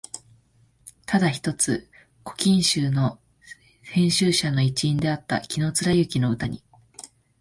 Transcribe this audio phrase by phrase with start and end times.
[1.05, 1.87] ただ一つ
[2.25, 3.19] 「古今集」の
[3.83, 6.63] 編集者の一員であった紀貫之の歌に、